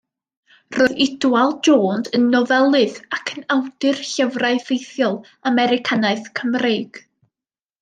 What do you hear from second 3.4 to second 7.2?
awdur llyfrau ffeithiol Americanaidd Cymreig.